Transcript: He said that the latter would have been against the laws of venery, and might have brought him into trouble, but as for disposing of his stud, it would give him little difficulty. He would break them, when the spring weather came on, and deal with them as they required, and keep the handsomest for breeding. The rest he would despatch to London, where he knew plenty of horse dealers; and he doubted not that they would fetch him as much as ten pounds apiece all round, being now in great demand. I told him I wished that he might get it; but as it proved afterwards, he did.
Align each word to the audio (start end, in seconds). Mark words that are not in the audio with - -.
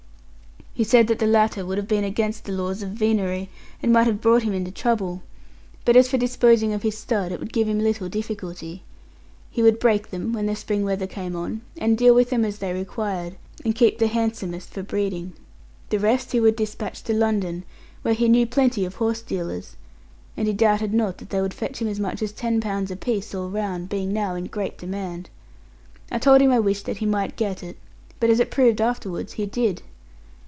He 0.73 0.85
said 0.85 1.07
that 1.07 1.19
the 1.19 1.27
latter 1.27 1.65
would 1.65 1.77
have 1.77 1.87
been 1.87 2.05
against 2.05 2.45
the 2.45 2.53
laws 2.53 2.81
of 2.81 2.91
venery, 2.91 3.49
and 3.83 3.91
might 3.91 4.07
have 4.07 4.21
brought 4.21 4.43
him 4.43 4.53
into 4.53 4.71
trouble, 4.71 5.21
but 5.83 5.97
as 5.97 6.07
for 6.09 6.17
disposing 6.17 6.71
of 6.71 6.81
his 6.81 6.97
stud, 6.97 7.33
it 7.33 7.39
would 7.41 7.51
give 7.51 7.67
him 7.67 7.77
little 7.77 8.07
difficulty. 8.07 8.81
He 9.51 9.61
would 9.61 9.79
break 9.79 10.09
them, 10.09 10.31
when 10.31 10.45
the 10.45 10.55
spring 10.55 10.83
weather 10.83 11.07
came 11.07 11.35
on, 11.35 11.59
and 11.77 11.97
deal 11.97 12.15
with 12.15 12.29
them 12.29 12.45
as 12.45 12.57
they 12.57 12.71
required, 12.71 13.35
and 13.65 13.75
keep 13.75 13.99
the 13.99 14.07
handsomest 14.07 14.69
for 14.69 14.81
breeding. 14.81 15.33
The 15.89 15.99
rest 15.99 16.31
he 16.31 16.39
would 16.39 16.55
despatch 16.55 17.03
to 17.03 17.13
London, 17.13 17.63
where 18.01 18.13
he 18.13 18.29
knew 18.29 18.47
plenty 18.47 18.85
of 18.85 18.95
horse 18.95 19.21
dealers; 19.21 19.75
and 20.37 20.47
he 20.47 20.53
doubted 20.53 20.93
not 20.93 21.17
that 21.17 21.31
they 21.31 21.41
would 21.41 21.53
fetch 21.53 21.79
him 21.81 21.89
as 21.89 21.99
much 21.99 22.21
as 22.21 22.31
ten 22.31 22.61
pounds 22.61 22.89
apiece 22.91 23.35
all 23.35 23.49
round, 23.49 23.89
being 23.89 24.13
now 24.13 24.35
in 24.35 24.45
great 24.45 24.77
demand. 24.77 25.29
I 26.09 26.17
told 26.17 26.41
him 26.41 26.49
I 26.49 26.59
wished 26.59 26.85
that 26.85 26.97
he 26.99 27.05
might 27.05 27.35
get 27.35 27.61
it; 27.61 27.77
but 28.21 28.29
as 28.29 28.39
it 28.39 28.49
proved 28.49 28.79
afterwards, 28.79 29.33
he 29.33 29.45
did. 29.45 29.83